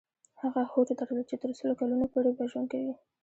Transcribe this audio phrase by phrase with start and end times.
[0.41, 2.93] هغه هوډ درلود چې تر سلو کلونو پورې به ژوند کوي.